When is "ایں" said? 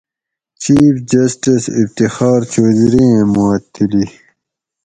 3.11-3.25